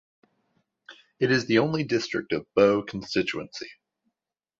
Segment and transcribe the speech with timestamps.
[1.19, 3.69] It is the only district of Boe Constituency.